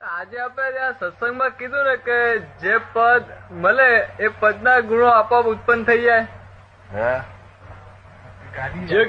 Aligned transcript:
આજે 0.00 0.38
આપણે 0.38 0.72
ત્યાં 0.72 0.92
સત્સંગમાં 0.92 1.50
કીધું 1.50 1.84
ને 1.84 1.96
કે 1.96 2.38
જે 2.38 2.78
પદ 2.78 3.22
મળે 3.50 3.98
એ 4.20 4.28
પદના 4.28 4.80
ગુણો 4.80 5.06
આપોઆપ 5.06 5.44
ઉત્પન્ન 5.44 5.84
થઈ 5.84 6.02
જાય. 6.02 6.26
જે 8.86 9.04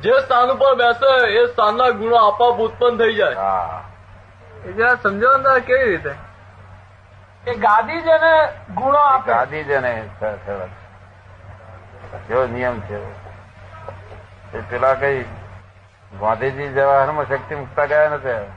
જે 0.00 0.12
સ્થાન 0.20 0.48
ઉપર 0.50 0.74
બેસે 0.74 1.28
એ 1.28 1.46
સ્થાનના 1.46 1.88
ગુણો 1.90 2.16
આપોઆપ 2.16 2.58
ઉત્પન્ન 2.60 2.98
થઈ 2.98 3.14
જાય. 3.14 3.34
હા. 3.34 3.84
એ 4.64 4.72
જરા 4.72 4.94
સમજો 4.94 5.36
ને 5.36 5.60
કેવી 5.60 5.96
રીતે? 5.96 6.14
એ 7.46 7.54
ગાદી 7.54 8.00
છે 8.00 8.18
ને 8.18 8.48
ગુણો 8.74 8.98
આપે. 8.98 9.32
ગાદી 9.32 9.64
ને 9.64 10.08
સરસ 10.20 10.68
કેવો 12.28 12.46
નિયમ 12.46 12.80
છે? 12.80 12.98
એ 14.58 14.60
પેલા 14.70 14.94
કઈ 14.94 15.22
ગાંધીજી 16.20 16.68
જવાહરમાં 16.68 17.28
શક્તિ 17.28 17.54
મુકતા 17.54 17.84
ગયા 17.84 18.08
નથી 18.08 18.55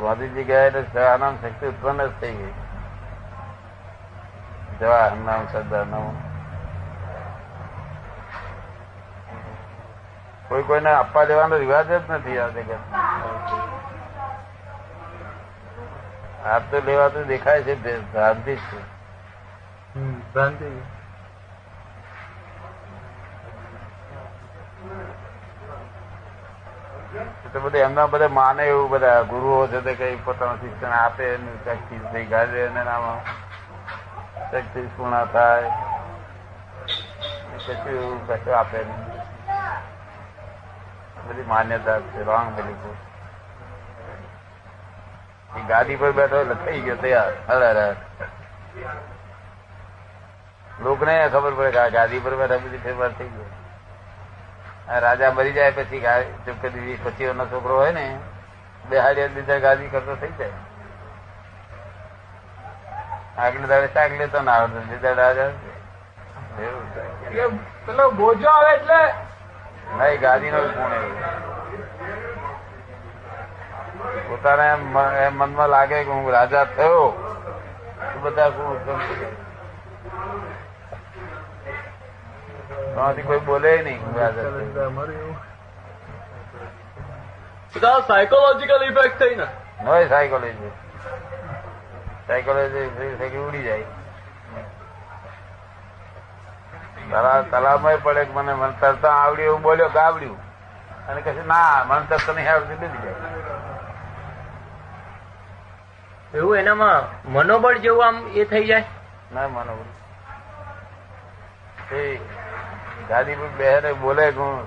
ગાંધીજી 0.00 0.44
ગયા 0.44 0.60
એટલે 0.60 0.82
જવાહરનામ 0.82 1.36
શક્તિ 1.36 1.66
ઉત્પન્ન 1.66 2.06
જ 2.06 2.10
થઈ 2.20 2.34
ગઈ. 2.34 2.52
જવાહર 4.80 5.12
નામ 5.12 5.46
સરદાર 5.52 5.86
નામ 5.86 6.14
કોઈ 10.48 10.62
કોઈને 10.62 10.90
આપવા 10.90 11.24
દેવાનો 11.24 11.56
રિવાજ 11.56 11.86
જ 11.86 12.10
નથી 12.10 12.38
આ 12.38 12.48
જગત. 12.48 12.94
હાથ 16.44 16.62
તો 16.70 16.82
લેવાતું 16.86 17.26
દેખાય 17.26 17.62
છે 17.62 18.12
ભ્રાંતિ 18.12 18.56
છે. 18.56 18.78
ભ્રાંતિ 20.32 20.82
તો 27.52 27.60
બધા 27.60 27.78
એમના 27.78 28.06
બધા 28.06 28.28
માને 28.28 28.62
એવું 28.64 28.90
બધા 28.90 29.22
ગુરુઓ 29.22 29.66
છે 29.66 29.80
તે 29.80 29.92
કઈ 29.94 30.16
પોતાનું 30.24 30.60
શિક્ષણ 30.60 30.92
આપે 30.92 31.24
શક્તિ 31.64 31.96
થઈ 32.12 32.24
ગાડે 32.24 32.58
એને 32.64 32.82
નામાં 32.84 33.20
શક્તિ 34.50 34.80
પૂર્ણ 34.96 35.24
થાય. 35.24 35.70
કશું 37.66 37.92
એવું 37.92 38.18
કશું 38.26 38.58
આપે 38.58 38.80
બધી 41.26 41.42
માન્યતા 41.42 41.98
છે, 42.00 42.22
રોંગ 42.22 42.48
એ 45.56 45.60
ગાદી 45.68 45.96
પર 45.96 46.12
બેઠો 46.12 46.38
એટલે 46.40 46.56
થઈ 46.64 46.80
ગયો 46.80 46.96
તૈયાર. 46.96 47.32
અરે 47.48 47.66
અરે 47.70 47.86
લોકને 50.84 51.14
ખબર 51.28 51.52
પડે 51.54 51.70
કે 51.70 51.90
ગાદી 51.90 52.20
પર 52.20 52.34
બેઠા 52.36 52.62
બધી 52.64 52.82
ફેરફાર 52.86 53.12
થઈ 53.18 53.28
ગયો. 53.28 53.48
રાજા 54.88 55.30
મરી 55.30 55.52
જાય 55.52 55.72
પછી 55.76 56.00
ચૂપકે 56.46 56.68
દીધી 56.68 56.98
પછી 57.04 57.24
એનો 57.24 57.46
છોકરો 57.46 57.74
હોય 57.76 57.92
ને 57.92 58.04
બે 58.88 58.98
હાડિયા 58.98 59.34
લીધા 59.36 59.58
ગાદી 59.58 59.88
કરતો 59.88 60.14
થઈ 60.16 60.34
જાય. 60.38 60.58
આગલે 63.38 63.66
દાડે 63.66 63.88
શાક 63.94 64.12
લેતો 64.18 64.38
ના 64.42 64.52
આવડતો 64.52 64.80
લીધા 64.90 65.14
રાજા 65.20 65.50
પેલો 67.86 68.04
બોજો 68.10 68.48
આવે 68.48 68.70
એટલે? 68.74 69.00
નહીં 69.98 70.20
ગાદી 70.20 70.50
નો 70.50 70.60
ગુણ 70.68 70.92
એવું 70.92 71.14
પોતાને 74.28 74.66
એમ 75.24 75.34
મનમાં 75.38 75.68
લાગે 75.68 75.98
કે 76.04 76.10
હું 76.10 76.30
રાજા 76.32 76.64
થયો. 76.76 77.06
બધા 78.22 78.48
ગુણ. 78.48 78.76
ત્યાંથી 82.96 83.22
કોઈ 83.22 83.38
બોલે 83.38 83.70
નહીં 83.82 84.00
સાયકોલોજીકલ 88.06 88.84
ઇફેક્ટ 88.84 89.18
થઈ 89.18 89.34
ને. 89.36 89.46
હોય 89.86 90.08
સાયકોલોજી 90.08 90.70
સાયકોલોજી 92.26 93.38
ઉડી 93.38 93.62
જાય. 93.62 93.86
તલા 97.10 97.42
તળાવમાં 97.50 97.98
પડે 98.02 98.24
કે 98.24 98.32
મને 98.32 98.54
મને 98.54 98.72
તરતા 98.80 99.10
આવડ્યું 99.10 99.48
એવું 99.48 99.62
બોલ્યો 99.62 99.88
ગાવડ્યું 99.88 100.40
અને 101.08 101.20
કહે 101.20 101.32
ના 101.46 101.84
મને 101.84 102.06
તરતા 102.08 102.32
નહીં 102.32 102.52
આવડતી 102.52 102.74
ડૂબી 102.74 103.02
જાય. 103.02 103.18
એવું 106.34 106.56
એનામાં 106.56 107.02
મનોબળ 107.32 107.78
જેવું 107.78 108.06
આમ 108.06 108.16
એ 108.34 108.44
થઈ 108.44 108.66
જાય? 108.66 108.84
ના 109.34 109.48
માનો 109.48 109.72
ગાદીપુર 113.08 113.50
બે 113.58 113.92
બોલે 113.92 114.26
કોણ? 114.30 114.58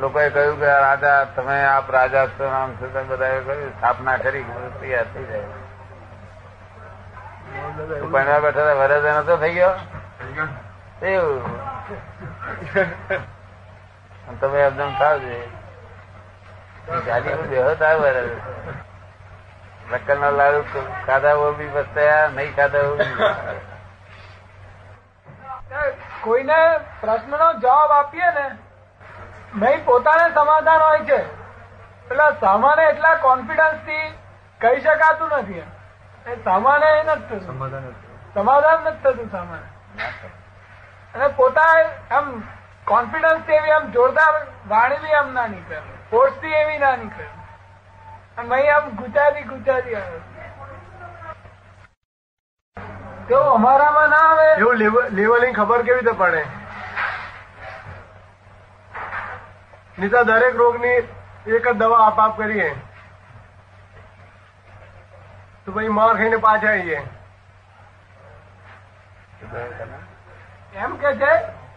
લોકોએ 0.00 0.28
કહ્યું 0.30 0.56
કે 0.60 0.66
રાજા, 0.66 1.24
તમે 1.36 1.56
આપ 1.64 1.90
રાજા 1.90 2.26
છો 2.26 2.44
નામ 2.50 2.70
છો, 2.76 2.86
તમે 2.92 3.02
બધા 3.02 3.28
કહ્યું. 3.46 3.70
સ્થાપના 3.76 4.16
કરી 4.16 4.44
તૈયાર 4.80 5.06
થઈ 5.14 5.24
જાય. 5.24 5.48
ભણવા 8.12 8.40
બેઠા 8.40 8.72
વરજ 8.80 9.06
નતો 9.06 9.34
થઈ 9.36 9.54
ગયો. 9.54 9.74
તમે 14.40 14.58
એકદમ 14.66 14.90
થાવજે 14.98 15.36
ગાદીપુર 17.06 17.46
બેહો 17.46 17.74
થાય 17.74 17.96
વરજ 17.96 18.30
નક્કલ 19.92 20.18
ના 20.20 20.30
લાડુ 20.30 20.60
ખાધા 21.06 21.50
બી 21.58 21.70
પસ્તાયા 21.74 22.28
નહીં 22.36 22.56
ખાધા 22.56 22.82
કોઈને 26.24 26.78
પ્રશ્નનો 27.00 27.52
જવાબ 27.52 27.92
આપીએ 27.92 28.30
ને 28.30 28.50
નહીં 29.54 29.84
પોતાને 29.84 30.34
સમાધાન 30.34 30.80
હોય 30.80 31.00
છે. 31.00 31.18
એટલે 32.04 32.40
સામાન્ય 32.40 32.82
એટલા 32.82 33.14
કોન્ફિડન્સથી 33.14 34.14
કહી 34.60 34.80
શકાતું 34.80 35.28
નથી 35.28 35.58
એમ. 35.58 35.70
એ 36.26 36.36
સામાન્ય 36.44 36.86
એ 36.86 37.02
નથી 37.02 37.24
થતું. 37.24 37.40
સમાધાન 38.34 38.80
નથી. 38.80 39.02
થતું 39.02 39.30
સામાન્ય 39.30 39.68
અને 41.14 41.28
પોતા 41.28 41.78
એમ 42.18 42.40
કોન્ફિડન્સથી 42.84 43.52
એવી 43.52 43.70
આમ 43.70 43.90
જોરદાર 43.90 44.46
વાણી 44.68 44.96
બી 44.96 45.12
આમ 45.12 45.32
ના 45.32 45.46
નીકળે. 45.46 45.80
ફોર્સથી 46.10 46.52
એવી 46.52 46.78
ના 46.78 46.96
નીકળે. 46.96 47.26
આમ 48.38 48.54
અહીં 48.54 48.76
આમ 48.76 48.88
ગુચાતી 48.88 49.42
ગુચાતી 49.42 49.94
આવે. 49.94 50.33
તો 53.28 53.38
અમારામાં 53.40 54.10
ના 54.10 54.22
આવે. 54.30 54.48
એવું 54.56 54.76
લેવલિંગ 55.10 55.56
ખબર 55.56 55.82
કેવી 55.82 56.00
રીતે 56.00 56.12
પડે? 56.12 56.42
નીતા 59.98 60.22
દરેક 60.22 60.56
રોગની 60.56 60.96
એક 61.46 61.68
જ 61.68 61.72
દવા 61.72 62.00
આપ 62.06 62.20
આપ 62.20 62.36
કરીએ. 62.38 62.68
તો 65.66 65.72
પછી 65.72 65.88
માર 65.88 66.14
ખાઈને 66.14 66.36
પાછા 66.36 66.68
આવીએ. 66.68 67.00
એમ 70.74 70.96
કે 70.96 71.14
છે 71.14 71.32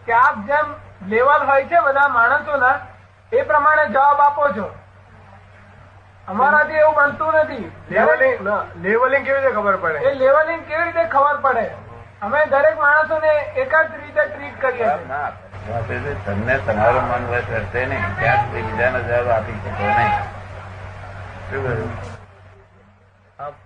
કે 0.06 0.12
આપ 0.12 0.36
જેમ 0.46 0.74
લેવલ 1.06 1.46
હોય 1.46 1.64
છે 1.64 1.80
બધા 1.80 2.08
માણસોના 2.08 2.76
એ 3.32 3.42
પ્રમાણે 3.42 3.86
જવાબ 3.92 4.20
આપો 4.20 4.48
છો. 4.56 4.68
અમારાથી 6.30 6.80
એવું 6.84 6.94
બનતું 6.96 7.34
નથી. 7.42 7.66
લેવલિંગ 7.90 8.36
લેવલિંગ 8.84 9.24
કેવી 9.26 9.40
રીતે 9.42 9.52
ખબર 9.58 9.74
એ 9.74 9.78
પડે 9.82 10.14
લેવલિંગ 10.22 10.62
કેવી 10.68 10.84
રીતે 10.88 11.04
ખબર 11.14 11.36
પડે? 11.44 11.66
અમે 12.22 12.40
દરેક 12.52 12.76
માણસોને 12.82 13.32
એક 13.62 13.72
જ 13.74 13.92
રીતે 14.02 14.22
ટ્રીટ 14.32 14.56
કરીએ 14.62 14.90
છીએ. 14.98 15.22
એ 16.10 16.14
તમને 16.26 16.54
તમારું 16.66 17.04
મન 17.12 17.22
વશ 17.30 17.48
વર્તે 17.54 17.80
નહીં. 17.86 18.04
ત્યાં 18.20 18.44
સુધી 18.44 18.62
બીજાનો 18.68 19.00
જવાબ 19.08 19.28
આપી 19.36 19.58
શકો 19.62 19.84
નહીં. 19.96 20.12
શું 21.48 21.60
કહ્યું? 21.64 21.92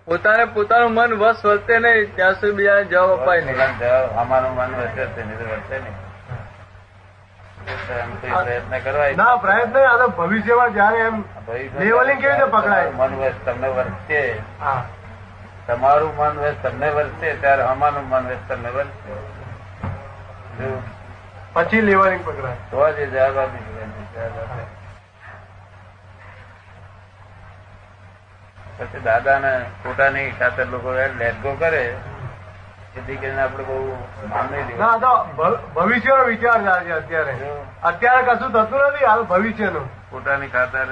પોતાને 0.06 0.44
પોતાનું 0.54 0.92
મન 1.00 1.10
વશ 1.24 1.44
વર્તે 1.50 1.74
નહીં 1.84 2.14
ત્યાં 2.16 2.34
સુધી 2.40 2.56
બીજાને 2.56 2.84
જવાબ 2.94 3.10
અપાય 3.18 3.40
નહીં. 3.50 3.76
જવાબ 3.82 4.18
અમારું 4.24 4.52
મન 4.60 4.70
વશ 4.80 4.96
વર્તે 4.98 5.20
નહીં 5.28 5.46
વર્તે 5.52 5.76
નહીં. 5.84 5.96
પ્રયત્ન 7.74 8.78
કરવા 8.78 9.10
ના 9.16 9.36
પ્રયત્ન 9.36 9.76
આ 9.78 10.06
ભવિષ્યમાં 10.06 10.72
જયારે 10.72 10.98
એમ 10.98 11.16
લેવલિંગ 11.78 12.20
કેવી 12.20 12.32
રીતે 12.32 12.44
પકડાય? 12.44 12.90
મન 12.90 13.12
વશ 13.16 13.40
તમને 13.44 13.68
વર્ષે 13.68 14.20
તમારું 15.66 16.16
મન 16.16 16.38
વશ 16.38 16.60
તમને 16.62 16.88
વર્ષે 16.90 17.34
ત્યારે 17.34 17.62
અમારું 17.62 18.08
મન 18.08 18.24
વશ 18.26 18.44
તમને 18.48 18.70
વર્ષે? 18.70 19.12
પછી 21.54 21.80
લેવલિંગ 21.80 22.22
પકડાય. 22.26 22.56
તો 22.70 22.92
જ 22.92 22.98
એ 22.98 23.06
જવાબ 23.06 23.38
આપી 23.38 23.64
શકે 23.64 23.84
જવાબ 24.14 24.38
આપે. 24.44 24.64
પછી 28.78 29.00
દાદાને 29.00 29.52
પોતાની 29.82 30.30
ખાતર 30.30 30.66
લોકો 30.66 30.92
લેટગો 31.18 31.52
કરે. 31.54 31.84
જેથી 32.94 33.16
કરીને 33.16 33.42
આપણે 33.42 33.64
બહુ 33.64 33.96
માન 34.28 34.48
નહીં 34.52 34.78
ના 34.78 34.96
તો 34.96 35.24
ભવિષ્યનો 35.74 36.24
વિચાર 36.24 36.64
થાય 36.64 36.84
છે 36.84 36.92
અત્યારે. 36.92 37.36
અત્યારે 37.82 38.22
કશું 38.22 38.52
થતું 38.52 38.80
નથી 38.80 39.04
હાલ 39.04 39.22
ભવિષ્યનું. 39.22 40.10
પોતાની 40.10 40.48
ખાતર 40.48 40.86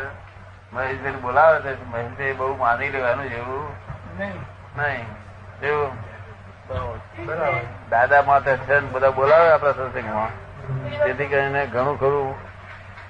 મહેશભાઈ 0.73 1.13
બોલાવે 1.13 1.61
છે 1.61 1.85
મહેશભાઈ 1.85 2.33
બહુ 2.33 2.57
માની 2.57 2.89
લેવાનું 2.89 3.31
જેવું 3.31 3.69
નહીં. 4.19 4.33
નહીં. 4.77 5.07
એવું? 5.63 5.91
બરાબર. 7.27 7.61
દાદા 7.91 8.23
માથે 8.23 8.57
છે 8.57 8.75
ને 8.75 8.87
બધા 8.87 9.11
બોલાવે 9.11 9.53
આપણા 9.53 9.71
સત્સંગમાં. 9.71 10.29
જેથી 10.91 11.27
કરીને 11.27 11.67
ઘણું 11.67 12.01
ખરું 12.01 12.35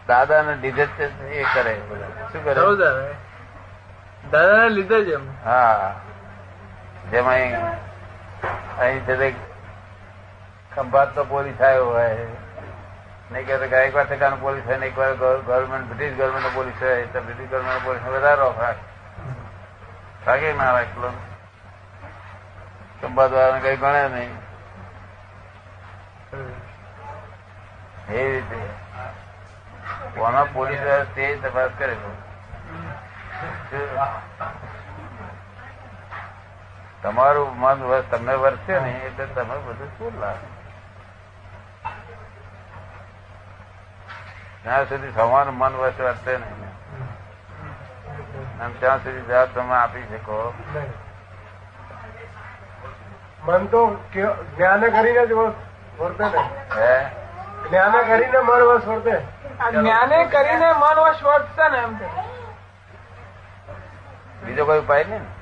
દાદાને 0.07 0.55
લીધે 0.55 0.87
જ 0.87 1.01
એ 1.23 1.45
કરે. 1.55 1.81
શું 2.33 2.45
કરે? 2.45 3.15
દાદા 4.31 4.63
ને 4.63 4.69
લીધે 4.69 5.05
જ 5.05 5.09
એમ. 5.09 5.21
હા. 5.45 5.95
જેમાં 7.11 7.37
અહીં 8.79 9.07
તે 9.07 9.35
ખંભાત 10.75 11.15
તો 11.15 11.25
પોલીસ 11.25 11.63
આવ્યો 11.63 11.87
હોય. 11.87 12.27
નહીં 13.33 13.47
કે 13.47 13.69
ગાયકવાડ 13.69 14.07
ઠેકાનો 14.07 14.37
પોલીસ 14.37 14.65
હોય 14.67 14.87
એક 14.91 14.99
વાર 14.99 15.15
ગવર્મેન્ટ 15.15 15.87
બ્રિટિશ 15.89 16.17
ગવર્મેન્ટ 16.19 16.55
પોલીસ 16.55 16.83
હોય, 16.83 17.07
તો 17.07 17.21
બ્રિટિશ 17.21 17.51
ગવર્મેન્ટ 17.51 17.85
પોલીસ 17.85 18.03
વધારે 18.03 18.41
રાખે. 18.41 18.81
રાખે 20.27 20.53
ના 20.53 20.73
રાખલો 20.73 21.13
ખંભાત 23.01 23.31
વાળાને 23.33 23.61
કઈ 23.61 23.77
ગણે 23.77 24.09
નહીં. 24.09 24.33
એ 28.11 28.31
રીતે. 28.33 28.61
કોના 30.15 30.45
પોલીસ 30.45 30.81
તે 31.15 31.37
તપાસ 31.43 31.71
કરે. 31.79 31.97
તમારું 37.03 37.57
મન 37.57 37.83
વસ 37.83 38.05
તમને 38.11 38.35
વર્તે 38.35 38.81
ને 38.81 38.91
એટલે 38.91 39.27
તમે 39.27 39.59
બધું 39.59 39.99
શું 39.99 40.21
લાગે 40.21 40.61
જ્યાં 44.65 44.89
સુધી 44.89 45.13
સમાન 45.13 45.47
મન 45.49 45.77
વસ 45.77 46.01
વર્તે 46.01 46.39
નહીં 46.39 46.71
અને 48.61 48.75
ત્યાં 48.81 48.99
સુધી 48.99 49.21
જવાબ 49.21 49.49
તમે 49.55 49.75
આપી 49.75 50.03
શકો. 50.03 50.55
મન 53.45 53.67
તો 53.67 53.87
કે- 54.13 54.57
જ્ઞાને 54.57 54.89
કરીને 54.89 55.27
જ 55.27 55.33
વર્તે 55.33 56.25
ને. 56.25 56.39
હે? 56.81 57.11
જ્ઞાને 57.69 58.03
કરીને 58.03 58.39
મન 58.39 58.61
વસ 58.63 58.87
વર્તે. 58.87 59.13
આ 59.61 59.71
જ્ઞાને 59.71 60.25
કરીને 60.25 60.73
મન 60.73 61.01
વર્ષ 61.01 61.23
વર્તશે 61.23 61.69
ને 61.69 61.79
એમ 61.79 61.99
બીજો 64.47 64.65
કોઈ 64.65 64.79
ઉપાય 64.79 65.05
નહીં 65.05 65.21
ને? 65.21 65.40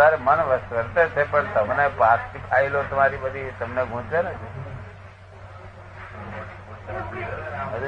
તારે 0.00 0.16
મન 0.16 0.40
વર્તે 0.40 1.06
છે, 1.06 1.30
પણ 1.30 1.44
તમને 1.54 1.88
પાછથી 1.88 2.38
ફાઇલો 2.38 2.82
તમારી 2.82 3.16
બધી 3.16 3.50
તમને 3.58 3.84
ગૂંચે 3.84 4.22
ને? 4.22 4.32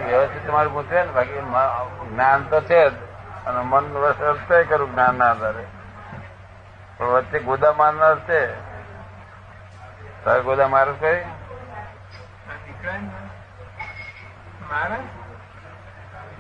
વ્યવસ્થિત 0.05 0.47
તમારું 0.47 0.73
ગૂંચે 0.73 1.05
ને? 1.05 1.13
બાકી 1.13 1.41
જ્ઞાન 2.11 2.43
તો 2.43 2.61
છે 2.61 2.91
જ, 2.91 2.93
અને 3.47 3.61
મન 3.61 3.85
વર્તે 3.97 4.65
કરું 4.65 4.93
જ્ઞાન 4.93 5.15
ના 5.15 5.31
આધારે. 5.31 5.65
પણ 6.99 7.07
વચ્ચે 7.07 7.39
ગોદા 7.39 7.73
મારનાર 7.73 8.19
છે. 8.19 8.41
તારે 10.25 10.43
ગોદા 10.43 10.69
મારું 10.69 11.01
કઈ 11.01 11.25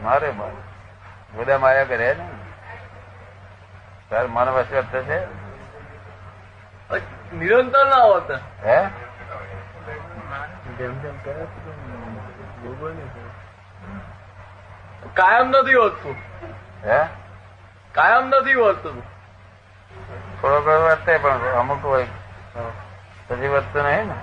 મારે 0.02 0.30
મારે. 0.30 0.60
ગોદા 1.34 1.58
માર્યા 1.58 1.84
કરે 1.84 2.14
ને? 2.14 2.28
તારે 4.10 4.28
મન 4.28 4.48
વસ 4.48 4.64
છે? 4.64 5.41
નિરંતર 7.34 7.86
ના 7.86 8.02
હોતા 8.02 8.34
હે? 8.34 8.88
જેમ 10.78 10.98
જેમ 10.98 11.14
કરે. 11.24 11.46
કાયમ 15.14 15.48
નથી 15.48 15.74
હોતું. 15.74 16.16
હે? 16.84 17.06
કાયમ 17.92 18.28
નથી 18.28 18.54
હોતું. 18.54 19.02
થોડો 20.40 20.60
ઘણો 20.60 20.82
વર્તે 20.82 21.18
પણ 21.18 21.38
અમુક 21.38 21.84
હોય. 21.84 22.06
પછી 23.28 23.48
વધતું 23.48 23.82
નહીં 23.82 24.06
ને? 24.06 24.14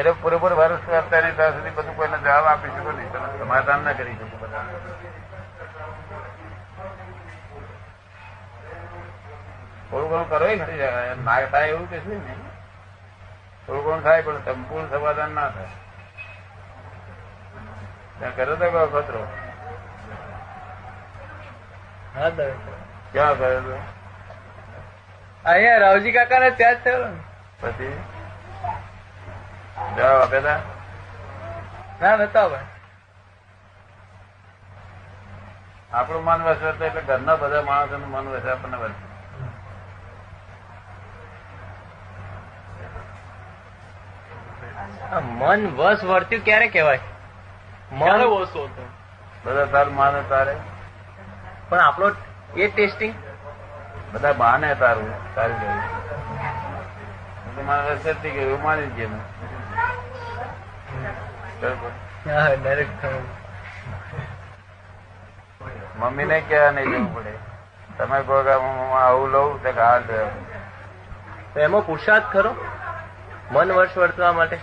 એટલે 0.00 0.12
પૂરેપૂર 0.12 0.52
વર્ષ 0.52 0.88
નહીં 0.88 1.36
ત્યાં 1.36 1.52
સુધી 1.52 1.70
બધું 1.70 1.96
કોઈને 1.96 2.18
જવાબ 2.18 2.44
આપી 2.44 2.68
શકો 2.68 2.92
નહીં. 2.92 3.12
તમે 3.12 3.38
સમાધાન 3.38 3.80
ના 3.84 3.92
કરી 3.92 4.14
શકો 4.14 4.36
બધા. 4.36 4.64
થોડું 9.90 10.08
ઘણું 10.10 10.28
કરો 10.28 10.38
ખરી 10.38 10.78
જાય 10.78 11.14
ના 11.14 11.40
થાય 11.52 11.68
એવું 11.68 11.90
કે 11.90 11.98
નહીં. 12.06 12.40
થોડું 13.66 13.84
ઘણું 13.84 14.02
થાય 14.02 14.22
પણ 14.22 14.38
સંપૂર્ણ 14.44 14.88
સમાધાન 14.88 15.30
ના 15.30 15.48
થાય. 15.50 15.72
કર્યો 18.30 18.56
તો 18.56 18.70
કયો 18.70 18.86
ખતરો. 18.86 19.22
ક્યાં 23.12 23.38
કર્યો 23.38 23.60
તો? 23.60 23.76
અહીંયા 25.44 25.78
રાવજી 25.78 26.12
કાકા 26.12 26.38
ને 26.38 26.50
ત્યાં 26.50 26.74
જ 26.74 26.78
થયો 26.84 27.04
પછી? 27.60 27.96
જવાબ 29.96 30.22
આપે 30.22 30.38
હતા 30.38 30.60
ના 32.00 32.16
નતા 32.16 32.48
ભાઈ 32.48 32.66
આપણું 35.92 36.24
મન 36.24 36.42
વસે 36.42 36.66
એટલે 36.86 37.00
ઘરના 37.00 37.36
બધા 37.36 37.62
માણસોનું 37.62 38.10
મન 38.10 38.26
વસે 38.28 38.50
આપણને 38.50 38.76
વસે 38.76 38.94
મન 45.20 45.76
વસ 45.76 46.04
વર્ત્યું 46.04 46.44
ક્યારે 46.44 46.68
કહેવાય? 46.68 47.00
મન 47.92 48.22
વસ 48.22 48.52
બધા 49.44 49.64
તાર 49.64 49.88
માને 49.90 50.22
તારે. 50.28 50.56
પણ 51.68 51.80
આપણો 51.80 52.10
એ 52.56 52.68
ટેસ્ટિંગ? 52.68 53.14
બધા 54.12 54.32
બાને 54.32 54.74
તારું 54.74 55.34
તારી 55.34 55.52
ગયું 55.52 55.98
મારે 57.66 57.96
જ 57.96 58.12
થઈ 58.22 58.30
ગયું 58.30 58.62
માની 58.62 58.86
જ 58.86 58.92
ગયું 58.92 59.16
બરાબર. 61.60 61.90
હા 62.30 63.10
મમ્મીને 65.98 66.40
ક્યાં 66.40 66.72
નહીં 66.72 66.90
જવું 66.90 67.14
પડે? 67.14 67.32
તમે 67.98 68.22
કહો 68.22 68.42
કે 68.42 68.54
આવું 68.98 69.28
લઉં 69.30 69.62
તો 69.62 69.72
કે 69.72 69.80
હા 69.80 69.98
તો 69.98 71.60
એમાં 71.60 71.86
પુરુષાર્થ 71.86 72.32
ખરો? 72.32 72.52
મન 73.52 73.72
વર્ષ 73.72 73.98
વર્તવા 73.98 74.32
માટે? 74.32 74.58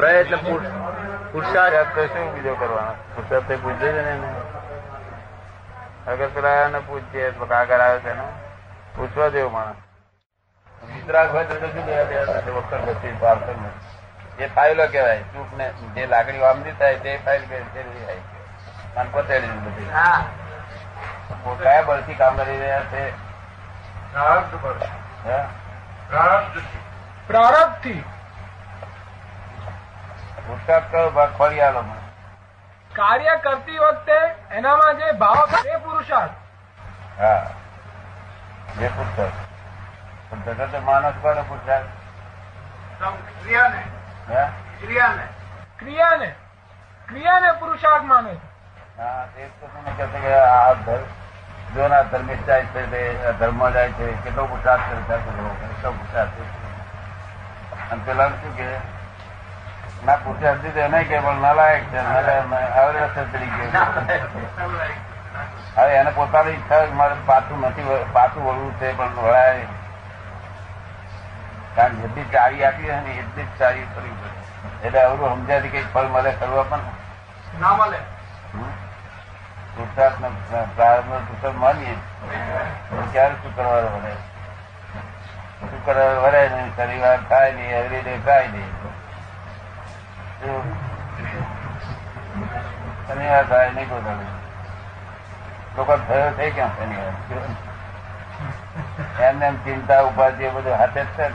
પ્રયત્ન 0.00 0.36
પુર- 0.36 0.60
પુરુષાર્થ 0.60 1.32
પુરુષાર્થ 1.32 1.88
તો 1.94 2.06
શું 2.06 2.34
બીજો 2.34 2.54
કરવાનો? 2.54 2.92
પુરુષાર્થ 2.92 3.44
તો 3.48 3.56
પૂછે 3.56 3.92
જ 3.92 3.94
ને 3.96 4.32
અગર 6.10 6.28
પેલા 6.28 6.48
એને 6.48 6.78
પૂછીએ 6.78 7.30
તો 7.30 7.44
કાગળ 7.44 7.80
આવે 7.80 7.98
તેનો 7.98 8.22
પૂછવા 8.96 9.28
જેવું 9.28 9.52
માણસ. 9.52 9.76
વિતરાગ 10.94 11.34
હોય 11.34 11.44
તો 11.44 11.54
શું 11.54 11.84
દેવા 11.86 12.02
દેવા 12.02 12.24
સાથે 12.24 12.50
વખત 12.50 12.88
વચ્ચે 12.88 13.12
પાર્સલમાં. 13.20 13.90
ફાઇલો 14.54 14.86
કહેવાય 14.86 15.22
ચૂક 15.22 15.56
ને 15.56 15.72
જે 15.72 16.06
લાકડી 16.06 16.42
આમની 16.42 16.72
થાય 16.72 16.96
તે 16.96 17.20
ફાઇલ 17.24 17.42
પતેડી 19.12 19.48
બધી. 19.48 19.90
હા. 19.90 20.24
કયા 21.62 21.82
બળથી 21.82 22.14
કામ 22.14 22.36
કરી 22.36 22.58
રહ્યા 22.58 22.80
છે? 22.80 23.10
પ્રારબ્ધ 24.12 24.54
પ્રારબ્ધ 26.10 26.62
પ્રારબ્ધથી 27.26 28.04
પુરુષાર્થ 30.50 30.84
કરો 30.90 31.10
ભાગ 31.10 31.58
આલો 31.58 31.84
કાર્ય 32.94 33.36
કરતી 33.36 33.78
વખતે 33.78 34.16
એનામાં 34.50 34.98
જે 34.98 35.12
ભાવ 35.12 35.48
એ 35.66 35.76
પુરુષાર્થ. 35.76 36.30
હા. 37.20 37.46
જે 38.78 38.88
પુરુષાર્થ. 38.88 39.32
પણ 40.30 40.40
તને 40.40 40.66
તો 40.66 40.80
માણસ 40.80 41.14
કોને 41.22 41.42
પુરુષાર્થ? 41.42 41.86
ક્રિયાને. 43.42 43.82
ક્રિયાને. 44.80 45.22
ક્રિયાને. 45.78 46.34
ક્રિયાને 47.08 47.52
પુરુષાર્થ 47.52 48.04
માને 48.04 48.34
છે. 48.34 49.02
હા 49.02 49.26
તે 49.36 49.48
તો 49.60 49.66
તમને 49.66 49.90
કહેશે 49.96 50.18
કે 50.18 50.34
આ 50.34 50.72
ધર્મ 50.72 51.04
જો 51.74 51.88
ના 51.88 52.02
ધર્મિષ્ઠ 52.02 52.42
જાય 52.42 52.64
છે 52.64 52.90
તે 52.90 53.32
ધર્મ 53.32 53.70
જાય 53.70 53.92
છે 53.92 54.12
કેટલો 54.12 54.46
પુરુષાર્થ 54.46 54.82
કરે 54.82 55.18
છે 55.18 55.24
કેટલો 55.24 55.90
પુરુષાર્થ 55.90 56.30
કરે 56.30 56.44
છે. 56.44 57.90
અને 57.90 58.02
પેલા 58.06 58.28
શું 58.28 58.56
કે 58.56 58.99
ના 60.04 60.16
પુરુષાર્થ 60.24 60.64
તો 60.74 60.80
એને 60.80 61.00
કે 61.04 61.16
પણ 61.24 61.42
નલાયક 61.44 61.84
છે. 61.92 61.98
આવડે 61.98 62.98
રસ્તે 63.00 63.22
ચડી 63.32 63.50
ગયો 63.56 63.84
હવે 65.76 65.94
એને 65.96 66.10
પોતાની 66.10 66.54
ઈચ્છા 66.56 66.86
મારે 67.00 67.16
પાછું 67.26 67.60
નથી 67.66 67.86
પાછું 68.12 68.42
વળવું 68.46 68.72
છે 68.80 68.86
પણ 68.96 69.12
વળાય. 69.16 69.66
કારણ 71.74 72.00
જેટલી 72.00 72.28
ચાવી 72.32 72.64
આપી 72.64 72.88
હોય 72.90 73.00
ને 73.00 73.12
એટલી 73.22 73.44
જ 73.44 73.58
ચાવી 73.58 73.86
કરવી 73.94 74.16
પડે. 74.20 74.38
એટલે 74.86 75.00
અવરું 75.02 75.28
સમજાય 75.34 75.60
કઈ 75.74 75.84
ફળ 75.94 76.08
મળે 76.14 76.30
કરવા 76.40 76.66
પણ 76.70 76.82
ના 77.60 77.74
મળે. 77.80 78.00
પુરુષાર્થ 79.74 80.18
પ્રારંભ 80.76 81.28
પુસ્તક 81.28 81.54
માનીએ. 81.58 81.94
ક્યારે 83.12 83.34
શું 83.42 83.52
કરવાનું 83.56 83.92
વળે? 83.96 84.12
શું 85.60 85.80
કરવા 85.86 86.20
વળે 86.24 86.40
નહીં 86.48 86.70
શનિવાર 86.76 87.18
થાય 87.28 87.50
નહીં 87.52 87.72
એવરી 87.80 88.02
ડે 88.02 88.14
થાય 88.26 88.46
નહીં. 88.48 88.72
શું? 90.40 90.62
શનિવાર 93.06 93.44
થાય 93.44 93.70
નહીં 93.70 93.88
દાડો. 93.88 94.26
લોકો 95.76 95.96
થયો 96.08 96.30
થઈ 96.36 96.50
ક્યાં 96.50 96.76
શનિવાર 96.76 97.14
એમને 99.22 99.46
એમ 99.46 99.56
ચિંતા 99.64 100.00
ઉપાધિ 100.02 100.48
બધું 100.48 100.74
હાથે 100.74 101.02
જ 101.04 101.06
છે. 101.18 101.26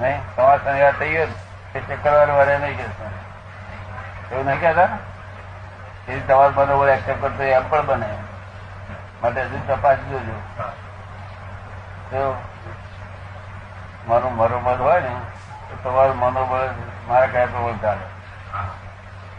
નહીં 0.00 0.18
તમારે 0.36 0.64
શનિવાર 0.64 0.94
થઈ 0.98 1.12
ગયો 1.12 1.26
ને? 1.26 1.36
શુક્રવાર 1.80 2.30
વારે 2.30 2.58
નહીં 2.58 2.76
કહેશે 2.76 4.34
એવું 4.34 4.46
નહીં 4.46 4.60
કહેતા 4.60 4.88
એ 6.08 6.20
તમારો 6.28 6.50
બરોબર 6.50 6.88
એક્સેપ્ટ 6.88 7.20
કરતો 7.22 7.42
એમ 7.42 7.68
પણ 7.68 7.86
બને 7.86 8.08
માટે 9.22 9.40
હજુ 9.42 9.58
તપાસ 9.68 9.98
જોજો 10.10 10.36
મારું 14.08 14.62
મત 14.64 14.80
હોય 14.80 15.00
ને 15.00 15.12
તમારું 15.84 16.18
મનોબળ 16.18 16.68
મારા 17.08 17.26
કયા 17.26 17.46
પ્રબળ 17.46 17.72
ચાલે 17.82 18.00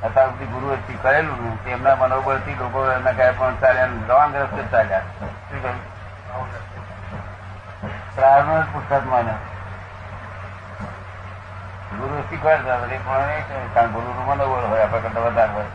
અત્યાર 0.07 0.27
સુધી 0.27 0.45
ગુરુએ 0.45 0.77
કરેલું 1.01 1.43
ને 1.43 1.57
તેમના 1.65 1.95
મનોબળથી 1.95 2.53
લોકો 2.53 2.91
એમના 2.91 3.12
કયા 3.12 3.31
પણ 3.31 3.55
ચાલે 3.55 3.79
એમ 3.79 4.07
રવાન 4.07 4.33
રસ્તે 4.33 4.63
ચાલ્યા. 4.63 5.00
શું 5.00 5.63
કહ્યું? 5.63 6.00
જ 8.63 8.65
પુસ્તક 8.74 9.07
માને 9.07 9.33
ગુરુ 11.98 12.24
શીખવાડતા 12.29 12.75
એ 12.75 12.98
પણ 12.98 13.29
કારણ 13.74 13.88
ગુરુનું 13.88 14.25
મનોબળ 14.25 14.62
હોય 14.62 14.81
આપણા 14.81 15.00
કરતા 15.00 15.19
વધારે 15.19 15.51
હોય. 15.51 15.65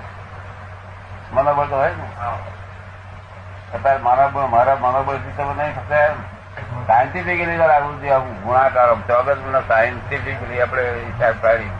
મનોબળ 1.32 1.66
તો 1.66 1.76
હોય 1.76 1.88
ને. 1.88 2.28
અત્યારે 3.74 3.98
મારા 3.98 4.28
મારા 4.28 4.46
મારા 4.46 4.76
મનોબળથી 4.80 5.30
તમે 5.30 5.54
નહીં 5.54 5.74
થતા 5.74 5.96
સાયન્ટિફિકલી 6.86 7.60
આવું 7.62 8.00
જોઈએ 8.00 8.18
ગુણાકાર 8.42 8.94
ચોગસ 9.08 9.38
સાયન્ટિફિકલી 9.68 10.60
આપણે 10.62 10.82
હિસાબ 11.06 11.34
કાઢી. 11.42 11.70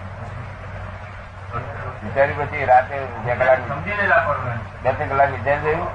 વિચારી 2.05 2.33
પછી 2.33 2.65
રાતે 2.65 3.01
બે 3.25 3.35
કલાક 3.35 3.61
બે 4.83 4.93
ત્રણ 4.93 5.09
કલાક 5.09 5.31
વિચાર 5.31 5.59
જોયું? 5.61 5.91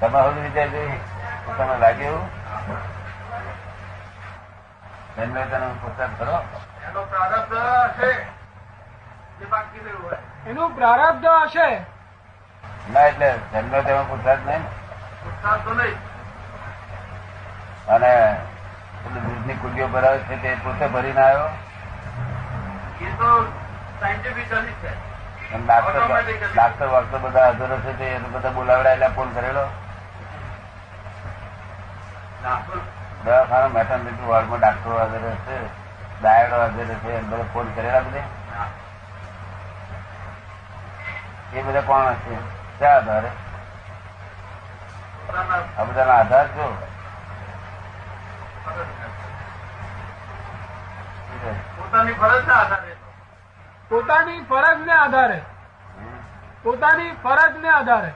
તમે 0.00 0.18
હવે 0.20 0.40
વિચાર 0.40 0.68
જોયું? 0.68 1.56
તમે 1.58 1.78
લાગ્યું 1.78 2.24
તમે 5.16 5.44
તને 5.44 5.68
પુસ્તક 5.82 6.10
કરો. 6.18 6.36
એનો 6.88 7.04
પ્રારબ્ધ 7.04 7.54
હશે. 7.54 8.10
જે 9.38 10.50
એનું 10.50 10.74
પ્રારબ્ધ 10.76 11.26
હશે. 11.26 11.68
ના 12.92 13.00
એટલે 13.00 13.30
જન્મ 13.52 13.80
તેમાં 13.80 14.08
પુસ્તક 14.08 14.46
નહીં 14.46 14.46
ને. 14.46 14.58
પુરસાદ 15.22 15.64
તો 15.64 15.74
નહીં. 15.74 16.15
અને 17.88 18.36
દૂધની 19.14 19.54
કુંડીઓ 19.54 19.88
ભરાવે 19.88 20.18
છે 20.18 20.42
તે 20.42 20.54
પોતે 20.54 20.86
ભરીને 20.86 21.20
આવ્યો. 21.20 21.48
એ 23.00 23.10
તો 23.10 23.52
સાયન્ટિફિકલી 24.00 24.72
છે. 24.72 24.92
ડાક્ટર 26.54 26.86
વાક્ટર 26.86 27.18
બધા 27.18 27.44
હાજર 27.44 27.72
હશે 27.72 27.92
તે 27.92 28.04
એને 28.04 28.28
બધા 28.28 28.50
બોલાવડાયેલા 28.50 29.08
ફોન 29.08 29.34
કરેલો. 29.34 29.66
દવાખાના 33.24 33.68
મેટર્નિટી 33.68 34.24
વોર્ડમાં 34.24 34.58
ડાક્ટરો 34.60 34.98
હાજર 34.98 35.30
હશે 35.30 35.56
ડાયડો 36.22 36.56
હાજર 36.60 36.90
હશે 36.90 37.10
એમ 37.10 37.30
બધા 37.30 37.42
ફોન 37.54 37.72
કરેલા 37.74 38.00
બધે. 38.00 38.22
એ 41.58 41.62
બધા 41.62 41.80
કોણ 41.80 42.06
હશે? 42.06 42.34
ક્યાં 42.78 42.96
આધારે? 42.96 43.30
આ 45.78 45.84
બધાના 45.84 46.14
આધાર 46.14 46.46
જો? 46.46 46.85
પોતાની 51.76 52.12
ફરજ 52.12 52.46
ના 52.46 52.54
આધારે. 52.54 52.92
પોતાની 53.88 54.40
ફરજ 54.40 54.80
ને 54.86 54.92
આધારે. 54.92 55.42
પોતાની 56.62 57.12
ફરજ 57.22 57.56
ને 57.56 57.68
આધારે. 57.68 58.12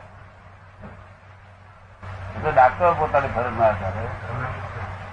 ડાક્ટર 2.54 2.92
પોતાની 2.92 3.28
ફરજ 3.28 3.58
ના 3.58 3.66
આધારે. 3.66 4.08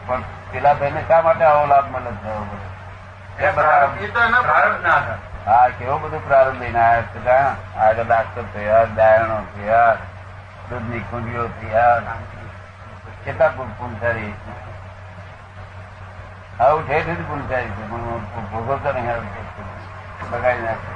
પણ 0.07 0.23
પેલા 0.51 0.73
ભાઈને 0.73 1.01
શા 1.07 1.21
માટે 1.21 1.45
આવો 1.45 1.65
લાભ 1.65 1.87
મળે 1.91 2.11
છે? 2.11 2.33
હા 5.45 5.69
કેવો 5.69 5.97
બધું 5.97 6.27
પ્રારંભ 6.27 6.59
લઈને 6.59 6.79
આવ્યા 6.79 7.03
છે 7.25 7.35
આગળ 7.79 8.03
ડાક્ટર 8.03 8.45
થયા 8.53 8.85
દાયણો 8.95 9.37
થયા 9.55 9.97
દૂધની 10.69 11.03
કુંડીઓ 11.11 11.45
થયા 11.61 12.15
કેટલા 13.25 13.49
પૂંછારી 13.49 14.33
આવું 16.59 16.87
ઠેર 16.87 17.01
ઠેર 17.03 17.21
પૂંછારી 17.27 17.71
છે. 17.71 17.83
પણ 17.89 18.45
ભોગવતો 18.51 18.91
નહીં 18.91 19.09
આવું 19.09 19.27
બગાડી 20.31 20.61
નાખે. 20.61 20.91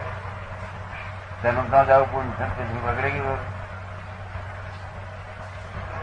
જન્મતા 1.44 1.84
જ 1.84 1.92
આવું 1.92 2.12
પૂર્ણ 2.12 2.32
થશે 2.32 2.64
બગડે 2.86 3.10
ગયું 3.10 3.40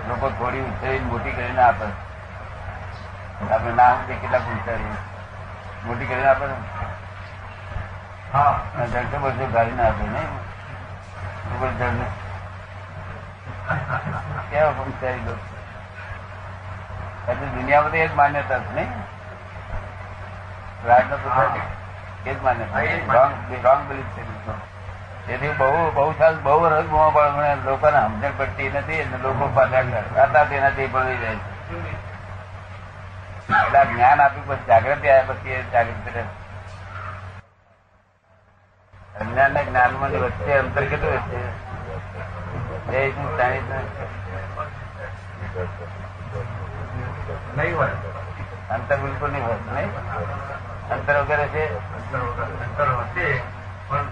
લોકો 0.09 0.31
થોડી 0.31 0.61
ઉછેરી 0.61 1.01
મોટી 1.01 1.33
કરીને 1.33 1.63
આપે. 1.63 1.89
આપણે 3.53 3.73
ના 3.73 3.91
સમજે 3.95 4.15
કેટલા 4.15 4.39
પૂંછારી 4.39 4.97
મોટી 5.85 6.07
કરીને 6.07 6.29
આપે 6.29 6.47
ને? 6.47 6.57
હા. 8.33 8.55
જડતો 8.87 9.19
બધો 9.19 9.47
ગાડીને 9.53 9.83
આપે 9.83 10.05
નહીં 10.05 10.31
ઉપર 11.51 11.71
જડને 11.73 12.07
કેવા 14.51 14.73
પંચાયત 14.73 15.23
લોકો 15.27 15.45
હજુ 17.29 17.47
દુનિયામાં 17.55 17.91
તો 17.91 17.97
એ 17.97 18.09
જ 18.09 18.15
માન્યતા 18.15 18.61
નહીં 18.75 18.91
રાજનો 20.87 21.17
પુત્ર 21.17 21.47
એ 22.27 22.35
જ 22.35 22.43
માન્યતા 22.43 22.81
રોંગ 23.15 23.33
રોંગ 23.65 23.83
બિલીફ 23.89 24.13
છે 24.17 24.23
તેથી 25.27 25.53
બહુ 25.59 25.91
બહુ 25.95 26.13
સાલ 26.19 26.35
બહુ 26.43 26.69
રસ 26.69 26.87
પણ 26.91 27.65
લોકોને 27.65 28.01
સમજણ 28.03 28.33
પડતી 28.39 28.71
નથી 28.71 29.01
અને 29.03 29.17
લોકો 29.23 29.45
પાછા 29.55 30.45
તેનાથી 30.45 30.87
પડી 30.87 31.19
જાય 31.23 31.37
છે. 31.37 31.47
એટલે 33.49 33.85
જ્ઞાન 33.85 34.21
આપ્યું 34.21 34.49
પછી 34.49 34.67
જાગૃતિ 34.67 35.09
આવ્યા 35.09 35.29
પછી 35.29 35.51
એ 35.51 35.63
જાગૃતિ 35.73 36.11
રહે. 36.15 36.25
અજ્ઞાન 39.21 39.51
ને 39.53 39.65
જ્ઞાનમાં 39.65 40.11
વચ્ચે 40.11 40.53
અંતર 40.59 40.85
કેટલું 40.85 41.13
હશે 41.15 41.39
ત્રણ 43.37 43.55
નહીં 47.57 47.77
હોય. 47.77 47.95
અંતર 48.71 48.97
બિલકુલ 48.97 49.31
નહીં 49.31 49.45
હોય 49.47 49.59
નહીં? 49.75 49.91
અંતર 50.91 51.17
વગેરે 51.21 51.47
છે? 51.47 51.65
અંતર 52.63 52.89
હશે 52.89 53.27
પણ 53.89 54.05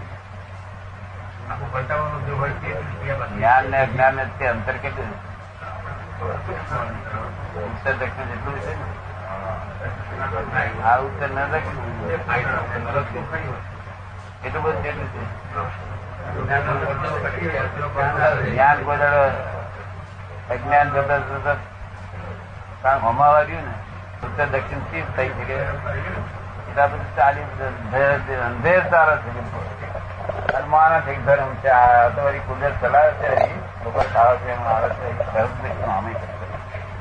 જ્ઞાન 3.36 3.64
ને 3.64 3.78
અજ્ઞાન 3.80 4.14
ને 4.14 4.46
અંતર 4.46 4.72
કેટલું 4.72 5.10
ઉત્તર 7.64 7.92
દક્ષિણ 7.92 8.26
જેટલું 8.26 8.58
છે 8.58 8.74
આ 10.82 10.96
ઉત્તર 10.98 11.28
ન 11.30 11.38
દક્ષિણ? 11.52 11.84
એટલું 14.44 14.62
બધું 14.62 14.82
જેટલું 14.82 15.08
છે? 15.08 15.22
જ્ઞાન 18.50 18.82
કોઈ 18.82 18.96
દાડો 18.96 19.22
અજ્ઞાન 20.50 20.88
જતા 20.90 21.16
જતા 21.16 21.56
કારણ 22.82 22.98
હમાવા 22.98 23.42
ગયું 23.42 23.62
ને? 23.62 23.74
ઉત્તર 24.26 24.46
દક્ષિણથી 24.46 25.02
જ 25.02 25.04
થઈ 25.16 25.28
શકે. 25.28 25.56
તારા 26.76 29.16
છે. 29.16 29.56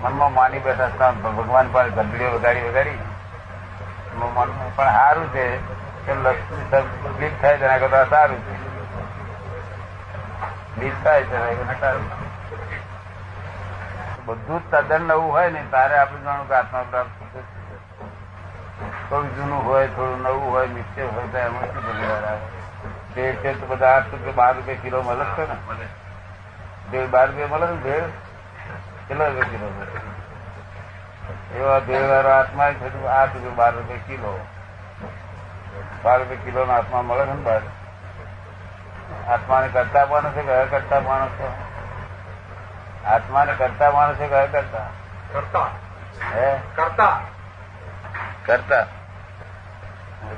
મનમાં 0.01 0.33
માની 0.33 0.59
બેઠા 0.59 1.11
ભગવાન 1.11 1.71
પાસે 1.71 1.89
ઘંટડીઓ 1.89 2.31
વગાડી 2.31 2.61
વગાડી. 2.61 2.99
મન 4.15 4.69
પણ 4.75 4.85
સારું 4.85 5.33
છે. 5.33 5.57
કે 6.05 6.13
લક્ષ્મી 6.13 7.19
લીક 7.19 7.41
થાય 7.41 7.57
તેના 7.57 7.77
કરતા 7.77 8.03
સારું 8.03 8.37
છે. 8.37 8.65
લીક 10.79 10.93
થાય 11.03 11.23
તેના 11.23 11.45
કરતા 11.45 11.79
સારું 11.79 12.25
બધું 14.25 14.59
જ 14.59 14.61
તદ્દન 14.71 15.01
નવું 15.01 15.31
હોય 15.31 15.49
ને, 15.49 15.63
તારે 15.71 15.97
આપણે 15.97 16.21
જાણું 16.21 16.47
કે 16.47 16.53
આત્મા 16.53 16.83
પ્રાપ્ત. 16.89 17.24
થોડું 19.09 19.35
જૂનું 19.35 19.65
હોય 19.65 19.87
થોડું 19.87 20.21
નવું 20.21 20.51
હોય 20.51 20.67
મિક્સર 20.67 21.07
હોય 21.15 21.27
તો 21.27 21.37
એમાં 21.37 21.61
શું 21.61 21.85
બની 21.85 22.05
આવે? 22.05 23.33
તે 23.33 23.53
તો 23.53 23.67
બધા 23.67 23.95
આઠ 23.95 24.03
રૂપિયા 24.11 24.31
બાર 24.31 24.55
રૂપિયા 24.55 24.77
કિલો 24.81 25.01
મળે 25.01 25.25
છે 25.25 25.47
ને? 25.47 25.85
ભેળ 26.91 27.07
બાર 27.07 27.27
રૂપિયા 27.27 27.47
મળે 27.47 27.65
ને 27.65 27.75
ભેળ? 27.75 28.03
કેટલા 29.07 29.25
રૂપિયા 29.25 29.43
કિલો 29.43 29.69
મળે? 29.69 31.59
એવા 31.59 31.79
ભેળ 31.79 32.09
વાળો 32.09 32.29
આત્મા 32.29 32.63
આઠ 32.63 33.33
રૂપિયા 33.33 33.53
બાર 33.55 33.73
રૂપિયા 33.73 33.97
કિલો. 34.07 34.45
બાર 36.03 36.19
રૂપિયા 36.19 36.41
કિલો 36.43 36.65
નો 36.65 36.73
આત્મા 36.73 37.01
મળે 37.01 37.25
છે 37.25 37.33
ને 37.33 37.41
બાર? 37.41 37.61
આત્માને 39.29 39.67
કરતા 39.67 40.05
માણસ 40.05 40.33
છે 40.33 40.41
કે 40.41 40.65
કરતા 40.65 40.99
માણસ 40.99 41.31
છે 41.31 41.47
આત્માને 43.05 43.53
કરતા 43.53 43.91
માણસ 43.91 44.15
છે 44.15 44.27
કે 44.27 44.47
કરતા 44.47 44.89
કરતા. 45.33 45.69
હે? 46.35 46.57
કરતા. 46.75 47.34
કરતા. 48.45 48.85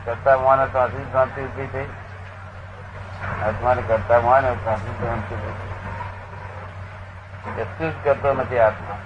કરતા 0.06 0.38
માને 0.38 0.66
ત્યાંથી 0.66 1.12
શાંતિ 1.12 1.42
ઊભી 1.42 1.68
થઈ. 1.68 1.86
આત્માને 3.48 3.82
કરતા 3.82 4.20
માને 4.20 4.56
ત્યાંથી 4.64 5.06
શાંતિ 5.06 5.36
કશું 7.64 8.04
કરતો 8.04 8.34
નથી 8.34 8.60
આત્મા. 8.60 8.98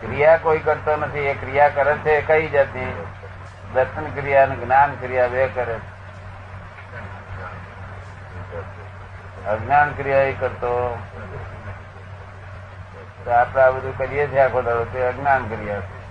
ક્રિયા 0.00 0.36
કોઈ 0.36 0.58
કરતો 0.58 0.96
નથી, 0.96 1.18
એ 1.18 1.34
ક્રિયા 1.34 1.68
કરે 1.68 1.94
છે 1.94 2.20
કઈ 2.20 2.48
જાતની? 2.48 3.04
દર્શન 3.74 4.04
ક્રિયા 4.04 4.42
અને 4.42 4.56
જ્ઞાન 4.56 4.94
ક્રિયા 4.94 5.28
બે 5.28 5.46
કરે 5.46 5.78
છે. 5.78 5.92
અજ્ઞાન 9.46 9.92
ક્રિયા 9.92 10.18
એ 10.18 10.32
કરતો. 10.32 10.98
આપણે 13.30 13.62
આ 13.62 13.70
બધું 13.70 13.98
કરીએ 13.98 14.26
છીએ 14.26 14.40
આખો 14.40 14.62
દાડો, 14.62 14.84
તે 14.84 15.02
અજ્ઞાન 15.02 15.48
ક્રિયા 15.48 15.80
છે. 15.80 16.01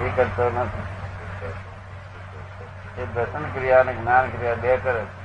એ 0.00 0.08
કરતો 0.08 0.50
નથી. 0.50 0.82
એ 3.02 3.06
દર્શન 3.06 3.44
ક્રિયા 3.44 3.80
અને 3.80 3.92
જ્ઞાન 3.92 4.30
ક્રિયા 4.30 4.54
બે 4.54 4.76
કરે 4.76 5.04
છે. 5.04 5.20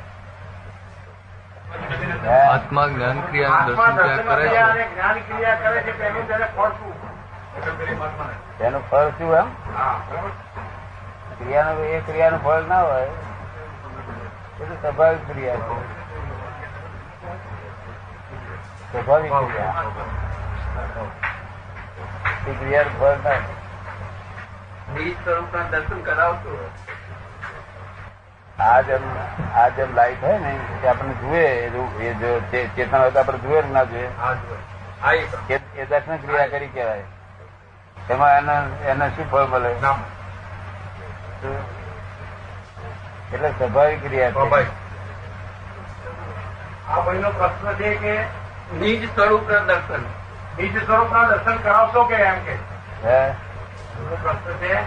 આત્મા 2.28 2.88
જ્ઞાન 2.88 3.22
ક્રિયા 3.22 3.66
દર્શન 3.68 3.96
ક્રિયા 3.96 4.18
કરે 4.18 4.48
છે. 4.48 4.96
જ્ઞાન 4.96 5.14
ક્રિયા 5.14 5.56
કરે 5.56 5.82
છે 5.82 5.98
તેનું 5.98 6.28
તેને 6.28 6.46
ફળ 6.46 6.70
શું? 6.70 6.94
એનું 8.60 8.90
ફળ 8.90 9.10
શું 9.10 9.36
એમ? 9.36 9.48
ક્રિયાનું 11.40 11.86
એ 11.86 12.00
ક્રિયાનું 12.00 12.44
ફળ 12.44 12.62
ના 12.62 12.82
હોય. 12.82 13.02
એ 13.02 14.66
તો 14.66 14.76
સ્વાભાવિક 14.76 15.32
ક્રિયા 15.32 15.56
છે. 15.56 15.60
સ્વાભાવિક 18.92 19.32
ક્રિયા. 19.32 19.84
એ 22.48 22.54
ક્રિયાનું 22.54 23.00
ફળ 23.00 23.18
ના 23.24 23.55
હોય. 24.88 24.96
બીજ 24.96 25.24
સ્વરૂપના 25.24 25.64
દર્શન 25.70 26.02
કરાવતું 26.02 26.70
આ 28.64 28.82
જેમ 28.82 29.02
આ 29.54 29.70
જેમ 29.70 29.94
લાઈટ 29.94 30.24
હોય 30.24 30.38
ને 30.38 30.60
એ 30.84 30.88
આપણને 30.88 31.14
જુએ 31.14 31.70
એ 32.00 32.14
જો- 32.14 32.68
ચેતન 32.68 32.98
હોય 32.98 33.12
તો 33.12 33.20
આપણે 33.20 33.38
જુએ 33.38 33.64
ના 33.72 33.84
જુએ. 33.84 34.08
એ 35.78 35.86
દર્શન 35.86 36.18
ક્રિયા 36.18 36.48
કરી 36.48 36.68
કહેવાય. 36.68 37.04
એમાં 38.10 38.38
એને 38.38 38.86
એને 38.86 39.10
શું 39.10 39.32
ફળ 39.32 39.46
મળે? 39.46 39.76
એટલે 43.34 43.50
સ્વાભાવિક 43.50 44.02
ક્રિયા. 44.02 44.32
આ 46.90 47.00
ભાઈનો 47.00 47.30
પ્રશ્ન 47.30 47.74
છે 47.74 47.96
કે 47.96 48.24
બીજ 48.74 49.16
સ્વરૂપના 49.16 49.60
દર્શન. 49.60 50.04
બીજ 50.56 50.86
સ્વરૂપના 50.86 51.24
દર્શન 51.24 51.58
કરાવશો 51.58 52.04
કે 52.04 52.16
એમ 52.16 52.36
કે? 52.44 52.54
હે? 53.04 53.34
એનો 54.00 54.18
પ્રશ્ન 54.24 54.54
છે. 54.54 54.84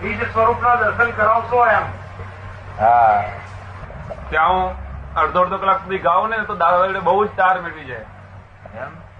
બીજ 0.00 0.32
સ્વરૂપના 0.32 0.74
દર્શન 0.74 1.10
કરાવશો 1.10 1.66
એમ. 1.66 1.82
હા. 2.80 3.24
ત્યાં 4.30 4.50
હું 4.50 4.74
અડધો 5.14 5.40
અડધો 5.40 5.56
કલાક 5.56 5.76
સુધી 5.76 5.98
ગાઉં 5.98 6.30
ને 6.30 6.38
તો 6.38 6.54
દાદા 6.54 7.00
બહુ 7.00 7.24
જ 7.24 7.28
તાર 7.36 7.60
મેળવી 7.60 7.84
જાય 7.84 8.04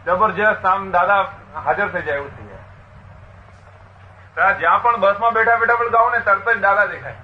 જબરજસ્ત 0.07 0.67
આમ 0.67 0.91
દાદા 0.91 1.29
હાજર 1.65 1.89
થઈ 1.89 2.03
જાય 2.03 2.17
એવું 2.17 2.37
થઈ 2.37 2.47
જાય. 2.47 4.55
જ્યાં 4.55 4.83
પણ 4.83 4.97
બસમાં 4.97 5.33
બેઠા 5.33 5.57
બેઠા 5.57 5.75
પણ 5.75 5.89
ગાઉં 5.89 6.13
ને 6.13 6.19
તરત 6.19 6.49
જ 6.49 6.61
દાદા 6.61 6.87
દેખાય. 6.87 7.15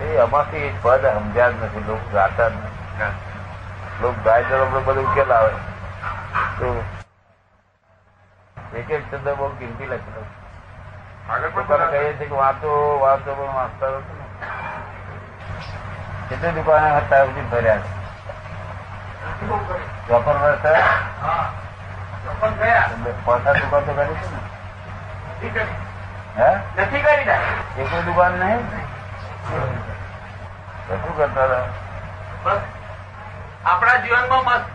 એ 0.00 0.18
આમાંથી 0.18 0.56
એક 0.56 0.74
પદ 0.82 1.06
સમજ્યા 1.06 1.50
જ 1.50 1.62
નથી. 1.62 1.78
લોકો 1.78 2.10
ગાતા 2.12 2.48
જ 2.48 2.52
નથી. 2.52 4.02
લોક 4.02 4.14
ગાય 4.24 4.42
તો 4.42 4.66
આપણે 4.66 4.80
બધું 4.80 5.12
ઉકેલ 5.12 5.32
આવે. 5.32 5.52
તો 6.58 6.84
એક 8.74 8.90
એક 8.90 9.14
શબ્દ 9.14 9.28
બહુ 9.28 9.48
કિંમતી 9.48 9.86
લખેલો 9.86 10.22
છે. 10.22 10.43
પણ 11.26 11.90
કહીએ 11.90 12.12
છીએ 12.12 12.28
કે 12.28 12.34
વાંચો 12.34 12.70
વાંચો 13.02 13.34
પણ 13.34 13.54
વાંચતા 13.54 13.88
નથી 13.88 14.22
કેટલી 16.28 16.50
દુકાને 16.50 16.90
હતા 16.96 17.24
સુધી 17.24 17.46
છે? 17.76 17.92
ચોપન 20.08 20.36
વર્ષ 20.42 20.62
પાંચ 23.24 23.48
દુકાન 23.56 23.84
તો 23.84 23.92
કરી 23.94 24.16
છે 25.50 25.62
ને. 25.64 26.50
નથી 26.82 27.00
કરી. 27.00 27.28
એ 27.78 27.84
કોઈ 27.84 28.02
દુકાન 28.02 28.32
નહીં? 28.32 28.60
શું 30.88 31.16
કરતા 31.16 31.44
હતા? 31.44 31.64
બસ. 32.44 32.60
આપણા 33.64 33.96
જીવનમાં 33.96 34.44
મસ્ત. 34.44 34.66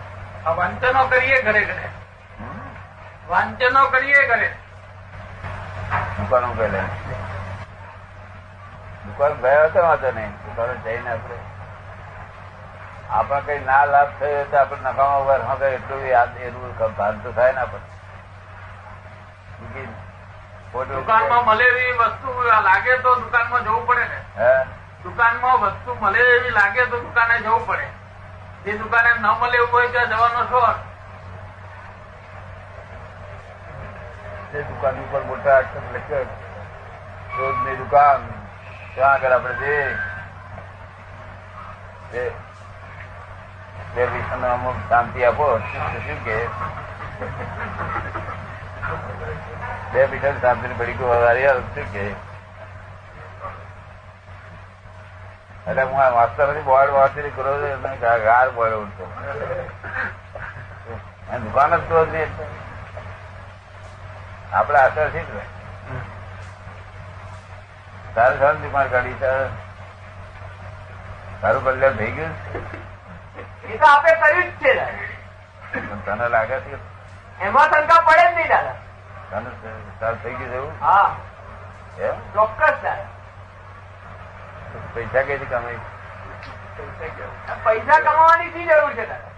વાંચનો 0.58 1.04
કરીએ 1.08 1.42
ઘરે 1.42 1.62
ઘરે? 1.66 1.88
વાંચનો 3.28 3.86
કરીએ 3.86 4.28
ઘરે. 4.28 4.50
દુકાનો 6.30 6.50
પહેલા 6.54 6.88
દુકાન 9.06 9.34
ગયા 9.38 9.68
હતા 9.68 9.84
વાંધો 9.84 10.12
નહીં. 10.12 10.34
દુકાનો 10.46 10.74
જઈને 10.84 11.10
આપણે 11.12 11.38
આપણે 13.12 13.42
કઈ 13.48 13.60
ના 13.62 13.84
લાભ 13.88 14.12
થયો 14.20 14.44
તો 14.46 14.58
આપણે 14.58 14.90
નફામાં 14.90 15.26
વાર 15.28 15.42
હા 15.44 15.56
કઈ 15.58 15.72
એટલું 15.76 16.04
યાદ 16.08 16.36
એટલું 16.42 16.92
ભાન 16.98 17.22
તો 17.22 17.30
થાય 17.34 17.54
ને 17.54 17.62
આપણે 17.62 17.88
દુકાનમાં 20.92 21.46
મળે 21.46 21.66
એવી 21.66 21.94
વસ્તુ 21.96 22.30
લાગે 22.64 22.94
તો 23.00 23.16
દુકાનમાં 23.16 23.64
જવું 23.66 23.88
પડે 23.88 24.06
ને. 24.06 24.20
દુકાનમાં 25.04 25.58
વસ્તુ 25.64 25.96
મળે 25.96 26.20
એવી 26.28 26.52
લાગે 26.52 26.86
તો 26.86 26.98
દુકાને 27.00 27.36
જવું 27.40 27.66
પડે. 27.66 27.88
જે 28.66 28.78
દુકાને 28.78 29.10
ન 29.16 29.26
મળે 29.34 29.58
એવું 29.58 29.72
હોય 29.72 29.90
ત્યાં 29.90 30.10
જવાનો 30.12 30.42
છો 30.46 30.62
તે 34.52 34.62
દુકાન 34.64 34.96
ઉપર 35.00 35.24
મોટા 35.24 35.58
અક્ષર 35.58 35.84
લખ્યો 35.94 36.26
રોજની 37.38 37.76
દુકાન 37.76 38.22
ત્યાં 38.96 39.14
આગળ 39.14 39.34
આપણે 39.34 39.74
જે 42.12 42.24
બે 43.96 44.06
વિષયનો 44.06 44.48
અમુક 44.48 44.78
શાંતિ 44.90 45.26
આપો 45.26 45.50
શું 45.72 46.24
કે 46.24 46.38
બે 49.94 50.06
વિષય 50.06 50.32
શાંતિ 50.42 50.66
ની 50.68 50.98
વાળી 51.04 51.48
આવે 51.48 51.62
શું 51.74 51.88
કે 51.92 52.06
એટલે 55.68 55.84
હું 55.84 56.02
આ 56.02 56.10
વાંચતા 56.10 56.48
નથી 56.48 56.62
બોર્ડ 56.62 56.92
વાંચી 56.92 57.32
કરો 57.32 57.52
છો 57.62 58.16
ગાર 58.24 58.48
બોર્ડ 58.52 58.74
ઉઠતો 58.74 59.06
દુકાન 61.40 61.72
જ 61.72 61.82
તો 61.90 62.00
નથી 64.50 64.50
એટલે. 64.50 64.58
આપણે 64.58 64.80
આશા 64.80 65.10
છે 65.10 65.12
જ 65.12 65.34
ને. 65.34 65.42
તારે 68.16 68.40
સારું 68.40 68.62
દુકાન 68.62 68.88
કાઢી 68.88 69.14
તારે 69.14 69.50
કલ્યાણ 71.60 71.96
થઈ 71.96 72.12
ગયું? 72.12 72.36
એ 73.70 73.78
તો 73.78 73.86
આપે 73.86 74.16
કર્યું 74.16 74.44
જ 74.44 74.46
છે 74.46 74.74
તને 76.06 76.30
લાગે 76.30 76.60
છે? 76.60 76.78
એમાં 77.40 77.70
શંકા 77.70 78.02
પડે 78.02 78.32
જ 78.32 78.36
નહીં 78.36 78.48
દાદા. 78.48 78.76
તને 79.30 79.50
તાર 80.00 80.16
થઈ 80.16 80.34
ગયું 80.34 80.50
છે 80.50 80.56
એવું? 80.56 80.74
હા. 80.82 81.16
એમ? 82.00 82.16
ચોક્કસ 82.34 82.60
દાદા. 82.60 82.96
પૈસા 84.94 85.22
કઈથી 85.22 85.46
કમાઈ? 85.46 85.80
પૈસા 87.64 88.00
કમાવાની 88.00 88.52
શી 88.52 88.66
જરૂર 88.66 88.94
છે 88.94 89.06
દાદા? 89.06 89.29